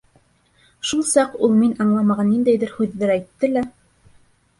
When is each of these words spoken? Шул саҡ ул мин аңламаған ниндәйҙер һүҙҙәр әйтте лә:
Шул 0.91 1.01
саҡ 1.09 1.35
ул 1.47 1.53
мин 1.57 1.75
аңламаған 1.85 2.31
ниндәйҙер 2.31 2.73
һүҙҙәр 2.79 3.13
әйтте 3.17 3.51
лә: 3.59 3.65